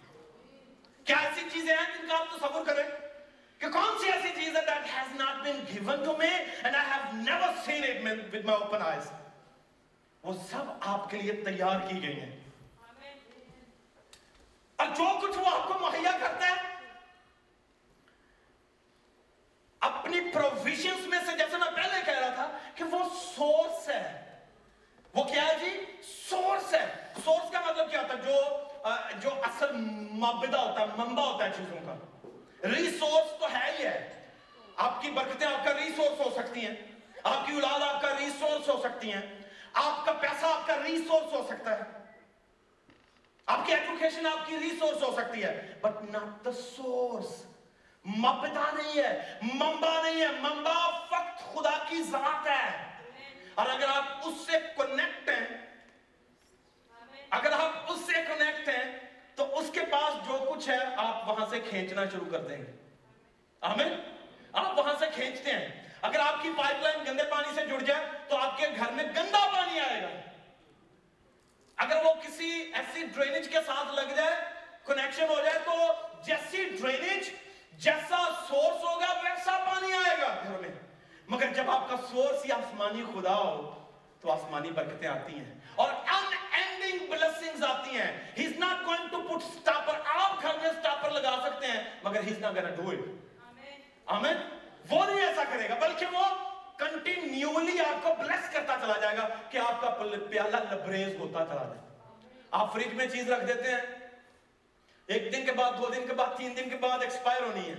[1.06, 2.84] کیا ایسی چیزیں ہیں جن کا آپ تصور کریں؟
[3.60, 6.32] کہ کون سی ایسی چیز ہے that has not been given to me
[6.64, 9.08] and I have never seen it with my open eyes
[10.24, 12.37] وہ سب آپ کے لیے تیار کی گئی ہیں۔
[14.78, 16.56] اور جو کچھ وہ آپ کو مہیا کرتا ہے،
[19.80, 23.00] اپنی پروویشنز میں سے، جیسے میں پہلے کہہ رہا تھا کہ وہ
[23.36, 24.24] سورس ہے۔
[25.14, 25.86] وہ کیا ہے جی؟
[26.30, 28.42] سورس ہے۔ سورس کا مطلب کیا ہوتا ہے؟ جو
[29.20, 29.76] جو اصل
[30.12, 31.96] مبدا ہوتا ہے، منبع ہوتا ہے چیزوں کا۔
[32.68, 34.30] ریسورس تو ہے ہی ہے۔
[34.76, 36.76] آپ کی برکتیں آپ کا ریسورس ہو سکتی ہیں۔
[37.24, 39.40] آپ کی اولاد آپ کا ریسورس ہو سکتی ہیں۔
[39.74, 41.97] آپ کا پیسہ آپ کا ریسورس ہو سکتا ہے۔
[43.48, 47.46] آپ کی ایجوکیشن آپ کی ریسورس ہو سکتی ہے بٹ ناٹ دا سورس
[48.06, 50.28] مبدا نہیں ہے ممبا نہیں ہے.
[50.40, 50.76] ممبا
[51.08, 52.68] فقط خدا کی ذات ہے.
[53.56, 55.46] اور اگر آپ اس سے کنیکٹ ہیں،
[57.30, 58.84] اگر آپ اس سے کنیکٹ ہیں،
[59.36, 62.72] تو اس کے پاس جو کچھ ہے، آپ وہاں سے کھینچنا شروع کر دیں گے.
[63.62, 64.00] آمین؟
[64.54, 65.68] آپ وہاں سے کھینچتے ہیں.
[66.02, 69.04] اگر آپ کی پائپ لائن گندے پانی سے جڑ جائے، تو آپ کے گھر میں
[69.04, 70.10] گندا پانی آئے گا.
[71.78, 74.36] اگر وہ کسی ایسی ڈرینج کے ساتھ لگ جائے
[74.86, 75.72] کنیکشن ہو جائے تو
[76.24, 77.30] جیسی ڈرینج
[77.72, 80.70] جیسا سورس ہوگا ویسا پانی آئے گا گھر میں۔
[81.28, 83.86] مگر جب آپ کا سورس ہی آسمانی خدا ہو
[84.22, 89.08] تو آسمانی برکتیں آتی ہیں۔ اور ان اینڈنگ بلسنگز آتی ہیں۔ He is not going
[89.12, 92.70] to put stopper آپ گھر میں سٹاپر لگا سکتے ہیں مگر he is not gonna
[92.70, 93.00] do it
[94.06, 94.38] آمین۔
[94.90, 96.26] وہ نہیں ایسا کرے گا بلکہ وہ
[96.80, 99.90] کنٹینیولی آپ کو بلیس کرتا چلا جائے گا کہ آپ کا
[100.30, 101.96] پیالہ لبریز ہوتا چلا جائے۔ گا
[102.52, 103.82] آپ فریج میں چیز رکھ دیتے ہیں۔
[105.08, 107.76] ایک دن کے بعد، دو دن کے بعد، تین دن کے بعد ایکسپائر ہونی ہے۔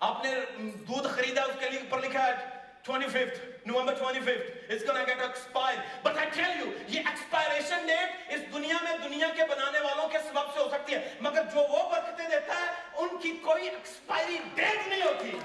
[0.00, 2.56] آپ نے دودھ خریدا، اس کے لیے اوپر لکھا ہے
[2.90, 5.80] 25th November 25th it's gonna get expired.
[6.06, 10.18] But I tell you یہ expiration date اس دنیا میں دنیا کے بنانے والوں کے
[10.18, 14.66] سبب سے ہو سکتی ہے۔ مگر جو وہ برکتیں دیتا ہے، ان کی کوئی expiry
[14.66, 15.38] date نہیں ہوتی۔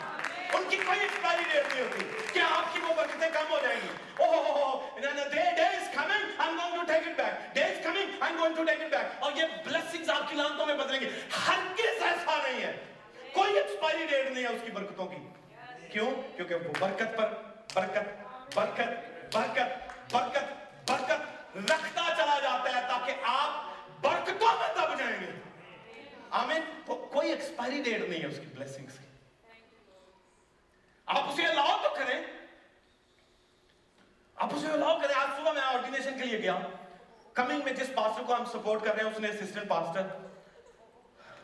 [0.56, 3.80] ان کی کوئی اختیاری نہیں ہوتی ہوتی کیا آپ کی وہ وقتیں کم ہو جائیں
[3.84, 3.90] گی
[9.22, 11.10] اور یہ بلیسنگز آپ کی لانتوں میں بدلیں گے
[11.48, 12.72] ہرگز ایسا نہیں ہے
[13.34, 15.18] کوئی ایکسپائری ڈیٹ نہیں ہے اس کی برکتوں کی
[15.92, 17.34] کیوں کیونکہ وہ برکت پر
[17.76, 25.18] برکت برکت برکت برکت برکت رکھتا چلا جاتا ہے تاکہ آپ برکتوں میں دب جائیں
[25.22, 25.32] گے.
[26.42, 26.62] آمین.
[26.88, 29.06] کوئی ایکسپائری ڈیٹ نہیں ہے اس کی بلیسنگز کی.
[31.06, 32.24] آپ اسے الاؤ تو کریں۔
[34.36, 36.60] آپ اسے الاؤ کریں۔ آج صبح میں آرڈینیشن کے لیے گیا۔
[37.34, 40.08] کمنگ میں جس پاسٹر کو ہم سپورٹ کر رہے ہیں، اس نے اسسٹنٹ پاسٹر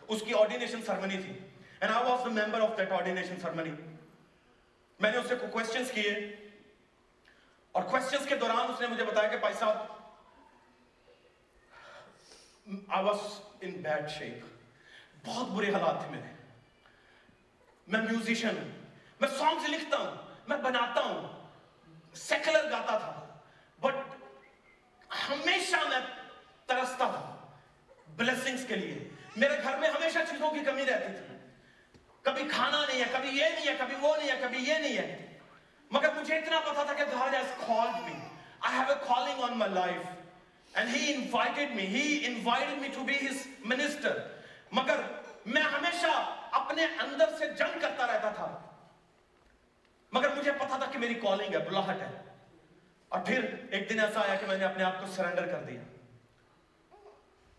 [0.08, 1.40] اس کی آرڈینیشن سرمنی تھی۔
[1.86, 3.74] And I was the member of that ordination ceremony
[5.00, 6.36] میں نے اس سے questions کیے۔
[7.72, 9.78] اور questions کے دوران اس نے مجھے بتایا کہ پائی صاحب،
[12.94, 13.22] I was
[13.66, 14.48] in bad shape
[15.26, 16.34] بہت برے حالات تھے میرے۔
[17.88, 18.87] میں میوزیشین ہوں۔
[19.20, 20.16] میں سانگز لکھتا ہوں،
[20.48, 21.48] میں بناتا ہوں۔
[22.16, 23.38] سیکلر گاتا تھا
[23.80, 23.96] بٹ
[25.30, 26.00] ہمیشہ میں
[26.66, 27.48] ترستا تھا
[28.08, 31.38] بلسنگز کے لیے۔ میرے گھر میں ہمیشہ چیزوں کی کمی رہتی تھی۔
[32.22, 34.98] کبھی کھانا نہیں ہے، کبھی یہ نہیں ہے، کبھی وہ نہیں ہے، کبھی یہ نہیں
[34.98, 35.38] ہے۔
[35.92, 38.20] مگر مجھے اتنا پتا تھا کہ God has called me.
[38.68, 40.14] I have a calling on my life.
[40.78, 41.96] And he invited me.
[41.96, 43.38] He invited me to be his
[43.74, 44.18] minister.
[44.72, 45.00] مگر
[45.46, 48.67] میں ہمیشہ اپنے اندر سے جنگ کرتا رہتا تھا۔
[50.12, 52.22] مگر مجھے پتا تھا کہ میری کالنگ ہے بلاحٹ ہے۔
[53.10, 55.82] اور پھر ایک دن ایسا آیا کہ میں نے اپنے آپ کو سرنڈر کر دیا۔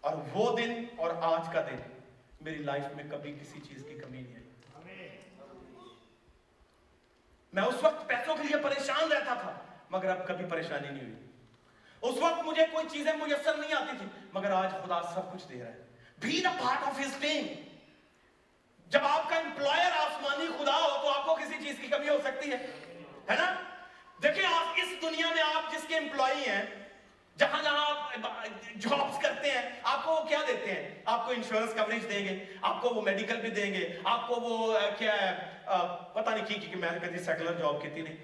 [0.00, 1.76] اور وہ دن اور آج کا دن
[2.40, 4.44] میری لائف میں کبھی کسی چیز کی کمی نہیں آئی۔
[7.52, 9.58] میں اس وقت پیسوں کے لیے پریشان رہتا تھا،
[9.90, 11.26] مگر اب کبھی پریشانی نہیں ہوئی۔
[12.02, 15.62] اس وقت مجھے کوئی چیزیں میسر نہیں آتی تھی مگر آج خدا سب کچھ دے
[15.62, 15.86] رہا ہے۔
[16.20, 17.67] بھی the part of his team
[18.88, 22.18] جب آپ کا امپلائر آسمانی خدا ہو تو آپ کو کسی چیز کی کمی ہو
[22.24, 22.56] سکتی ہے
[23.30, 23.54] ہے نا؟
[24.22, 26.62] دیکھیں آپ اس دنیا میں آپ جس کے امپلائی ہیں،
[27.36, 28.14] جہاں جہاں آپ
[28.76, 32.44] جابس کرتے ہیں، آپ کو وہ کیا دیتے ہیں؟ آپ کو انشورنس کوریج دیں گے،
[32.62, 35.34] آپ کو وہ میڈیکل بھی دیں گے، آپ کو وہ، کیا ہے
[36.14, 38.16] پتہ نہیں کی کہ میں نے کبھی سیکولر جاب کی تھی نہیں۔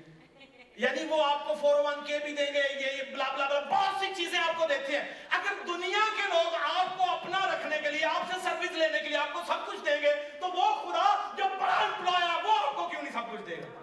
[0.77, 4.01] یعنی وہ آپ کو فور ون کے بھی دیں گے، یہ بلا بلا بلا بہت
[4.01, 7.91] سی چیزیں آپ کو دیتے ہیں۔ اگر دنیا کے لوگ آپ کو اپنا رکھنے کے
[7.91, 10.75] لیے، آپ سے سروس لینے کے لیے آپ کو سب کچھ دیں گے، تو وہ
[10.75, 13.83] خدا جو بڑا امپلائی ہے، وہ آپ کو کیوں نہیں سب کچھ دے گا؟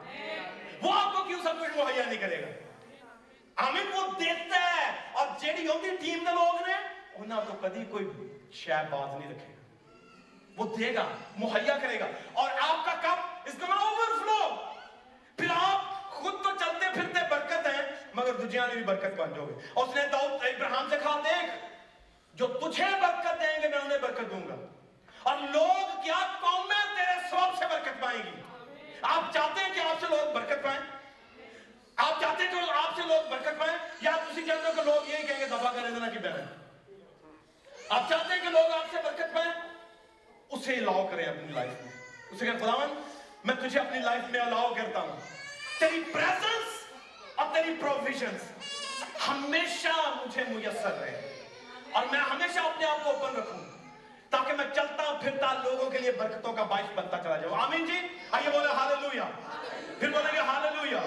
[0.82, 2.48] وہ آپ کو کیوں سب کچھ مہیا نہیں کرے گا؟
[3.68, 6.74] ہمیں وہ دیتا ہے۔ اور جیڑی ہوں گی ٹیم دے لوگ نے،
[7.16, 9.62] انہاں تو کدی کوئی شے باز نہیں رکھے گا۔
[10.58, 14.56] وہ دے گا، مہیا کرے گا۔ اور آپ کا کپ اس کا اوور فلو
[15.38, 15.91] پھر آپ
[16.22, 19.96] خود تو چلتے پھرتے برکت ہے، مگر دجیاں نے بھی برکت بن جاؤ گے۔ اس
[19.96, 21.66] نے داؤد ابراہم سے کہا، دیکھ،
[22.34, 24.56] جو تجھے برکت دیں گے، میں انہیں برکت دوں گا۔
[25.24, 28.42] اور لوگ کیا قومیں تیرے سبب سے برکت پائیں گی؟
[29.02, 30.80] آپ چاہتے ہیں کہ آپ سے لوگ برکت پائیں؟
[31.96, 34.82] آپ چاہتے ہیں کہ آپ سے لوگ برکت پائیں؟ یا آپ اسی چاہتے ہیں کہ
[34.82, 36.46] لوگ یہی کہیں گے، دفاع کر دینا کی بہن
[37.90, 39.52] آپ چاہتے ہیں کہ لوگ آپ سے برکت پائیں؟
[40.50, 41.92] اسے الاؤ کریں اپنی لائف میں۔
[42.32, 42.94] اسے کہ خداوند،
[43.44, 45.41] میں تجھے اپنی لائف میں الاؤ کرتا ہوں۔
[45.82, 46.74] تیری پریزنس
[47.36, 48.42] اور تیری پروویژنس
[49.28, 51.46] ہمیشہ مجھے میسر رہے
[51.92, 53.60] اور میں ہمیشہ اپنے آپ کو اوپن رکھوں
[54.32, 57.98] تاکہ میں چلتا پھرتا لوگوں کے لیے برکتوں کا باعث بنتا چلا جاؤں آمین جی
[58.32, 59.26] آئیے بولے ہاللویا
[60.00, 61.02] پھر بولیں گے ہاللویا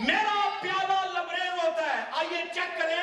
[0.00, 3.02] میرا پیالہ لبریز ہوتا ہے آئیے چیک کریں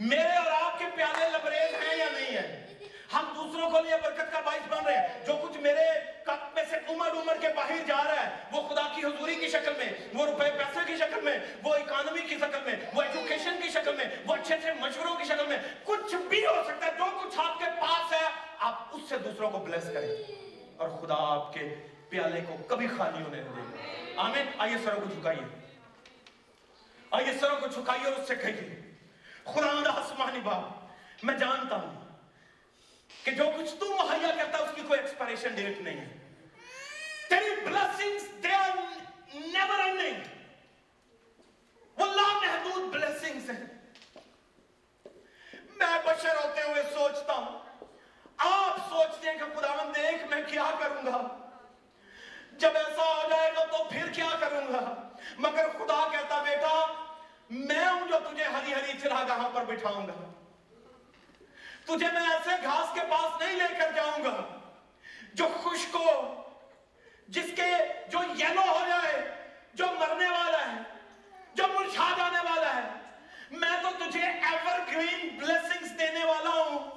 [0.00, 2.73] میرے اور آپ کے پیالے لبریز ہیں یا نہیں ہیں
[3.14, 5.82] ہم دوسروں کو لیے برکت کا باعث بن رہے ہیں۔ جو کچھ میرے
[6.22, 9.48] کپ میں سے عمر عمر کے باہر جا رہا ہے، وہ خدا کی حضوری کی
[9.48, 13.56] شکل میں، وہ روپے پیسے کی شکل میں، وہ اکانومی کی شکل میں، وہ ایجوکیشن
[13.62, 16.90] کی شکل میں، وہ اچھے اچھے مشوروں کی شکل میں، کچھ بھی ہو سکتا ہے،
[16.98, 20.16] جو کچھ آپ کے پاس ہے، آپ اس سے دوسروں کو بلیس کریں۔
[20.76, 21.74] اور خدا آپ کے
[22.08, 25.70] پیالے کو کبھی خالی ہونے نہیں دے گا۔ آمین۔ آئیے سروں کو جھکائیے۔
[27.10, 28.90] آئیے سروں کو جھکائیے اور اس سے کہیے،
[29.44, 30.90] خدا آسمانی باپ
[31.24, 32.03] میں جانتا ہوں
[33.22, 36.08] کہ جو کچھ تو مہیا کرتا اس کی کوئی ایکسپائریشن ڈیٹ نہیں ہے۔
[37.28, 38.76] تیری blessings they are
[39.34, 40.20] never ending
[41.96, 43.64] وہ لا محدود بلیسنگز ہیں۔
[45.76, 47.86] میں بشر ہوتے ہوئے سوچتا ہوں،
[48.36, 51.50] آپ سوچتے ہیں کہ خداون دیکھ میں کیا کروں گا؟
[52.52, 56.74] جب ایسا ہو جائے گا تو پھر کیا کروں گا؟ مگر خدا کہتا بیٹا،
[57.50, 60.33] میں ہوں جو تجھے ہری ہری چراگاہوں پر بٹھاؤں گا۔
[61.84, 64.60] تجھے میں ایسے گھاس کے پاس نہیں لے کر جاؤں گا
[65.34, 66.44] جو خشک ہو،
[67.28, 67.70] جس کے
[68.08, 69.44] جو یلو ہو جائے،
[69.74, 70.82] جو مرنے والا ہے،
[71.54, 72.88] جو مرچھا جانے والا ہے۔
[73.50, 76.90] میں تو تجھے ایور گرین بلیسنگز دینے والا ہوں۔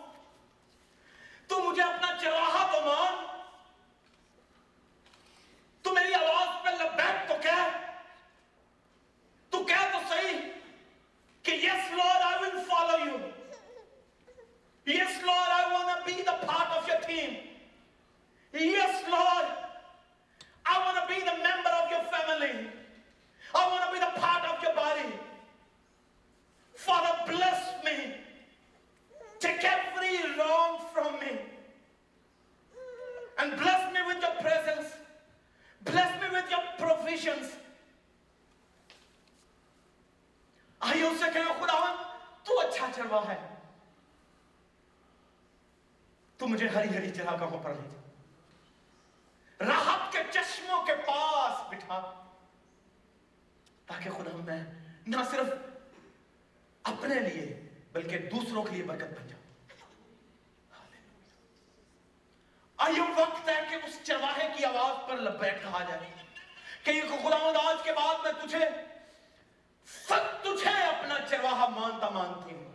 [1.47, 3.25] تو مجھے اپنا چراہا تو مان۔
[5.81, 7.77] تو میری آواز پہ لبیک تو کہہ۔
[9.49, 10.39] تو کہہ تو صحیح
[11.43, 13.17] کہ yes Lord I will follow you
[14.87, 17.31] Yes, Lord, I want to be the part of your team.
[18.53, 19.47] Yes, Lord,
[20.65, 22.69] I want to be the member of your family.
[23.53, 25.09] I want to be the part of your body.
[26.75, 27.97] Father, bless me.
[29.39, 31.33] Take every wrong from me.
[33.39, 34.95] And bless me with your presence.
[35.81, 37.51] Bless me with your provisions.
[40.79, 42.03] آئیے اسے کہو خداون
[42.43, 43.37] تو اچھا چروا ہے
[46.37, 51.99] تو مجھے ہری ہری چراگاہوں پر لے جا راحت کے چشموں کے پاس بٹھا
[53.85, 54.63] تاکہ خدا میں
[55.07, 55.47] نہ صرف
[56.83, 57.45] اپنے لیے
[57.91, 59.45] بلکہ دوسروں کے لیے برکت بن جاؤں
[62.77, 66.11] آئیے وقت ہے کہ اس چرواہے کی آواز پر لبیک کہا جائے
[66.83, 67.37] کہ یہ خدا
[67.69, 68.59] آج کے بعد میں تجھے
[69.87, 72.65] سب تجھے اپنا چرواہا مانتا مانتی ہوں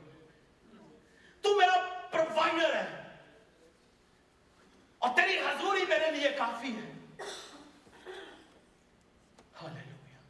[1.40, 1.77] تو میرا
[2.11, 3.01] پرووائڈر ہے
[4.98, 6.90] اور تیری حضوری میرے لیے کافی ہے
[9.62, 10.20] ہاللویا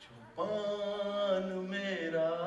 [0.00, 2.45] چھپان میرا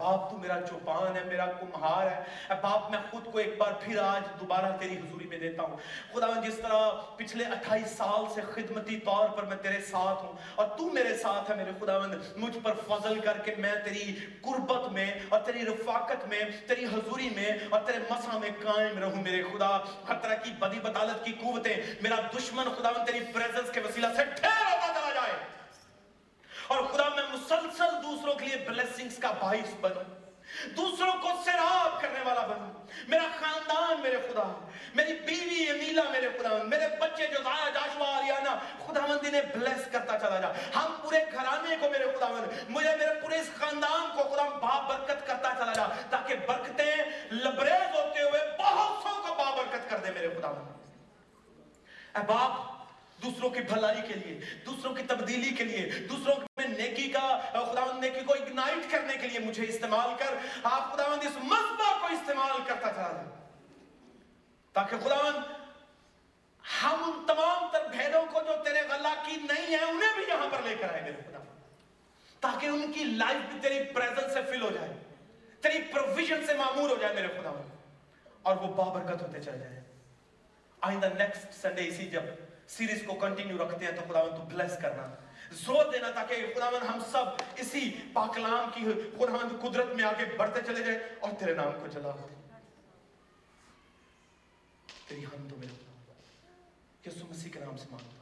[0.00, 3.72] باپ تو میرا چوپان ہے، میرا کمہار ہے۔ اے باپ، میں خود کو ایک بار
[3.80, 5.76] پھر آج دوبارہ تیری حضوری میں دیتا ہوں۔
[6.12, 10.66] خدا جس طرح پچھلے اٹھائیس سال سے خدمتی طور پر میں تیرے ساتھ ہوں اور
[10.66, 15.14] تو میرے ساتھ ہے میرے خداوند، مجھ پر فضل کر کے میں تیری قربت میں
[15.28, 19.78] اور تیری رفاقت میں، تیری حضوری میں اور تیرے مسا میں قائم رہوں میرے خدا۔
[20.08, 24.24] ہر طرح کی بدی بطالت کی قوتیں میرا دشمن خداوند تیری پریزنس کے وسیلہ سے
[24.24, 25.60] ٹھیر ہوتا چلا جائے۔
[26.66, 27.08] اور خدا
[27.50, 30.02] مسلسل دوسروں کے لیے بلیسنگز کا باعث بنوں.
[30.76, 32.70] دوسروں کو سیراب کرنے والا بنوں.
[33.08, 34.44] میرا خاندان میرے خدا،
[34.94, 38.54] میری بیوی امیلا میرے خدا، میرے بچے جو زایا جاشوا آریانا
[38.86, 40.52] خدا مند انہیں بلیس کرتا چلا جا.
[40.74, 44.78] ہم پورے گھرانے کو میرے خدا مند مجھے میرے پورے اس خاندان کو خدا با
[44.88, 46.94] برکت کرتا چلا جا، تاکہ برکتیں
[47.32, 52.52] لبریز ہوتے ہوئے بہت سو کو با برکت کر دے میرے خدا مند اے باپ،
[53.22, 56.48] دوسروں کی بھلائی کے لیے، دوسروں کی تبدیلی کے لیے، دوسروں میں
[56.80, 61.36] نیکی کا خداوند نیکی کو اگنائٹ کرنے کے لیے مجھے استعمال کر۔ آپ خداوند اس
[61.44, 63.08] مذبح کو استعمال کرتا تھا
[64.74, 65.58] تاکہ خداوند
[66.64, 70.48] ہم ان تمام تر بھیدوں کو جو تیرے غلہ کی نہیں ہیں انہیں بھی یہاں
[70.50, 71.38] پر لے کر آئے میرے خدا
[72.42, 74.92] تاکہ ان کی لائف بھی تیری پریزنس سے فل ہو جائے،
[75.60, 77.50] تیری پروویژن سے معمور ہو جائے میرے خدا
[78.42, 79.80] اور وہ بابرکت ہوتے چلے جائے
[80.80, 82.22] آئندہ نیکسٹ سنڈے اسی جب
[82.76, 85.06] سیریز کو کنٹینیو رکھتے ہیں تو خدا تو بلیس کرنا۔
[85.50, 88.84] زور دینا تاکہ خداوند ہم سب اسی پاکلام کی
[89.18, 92.28] خداوند قدرت میں آگے بڑھتے چلے جائیں اور تیرے نام کو جلا ہو۔
[95.08, 95.56] تیری حمد و
[97.06, 98.19] یسو مسیح کے نام سے مانگتے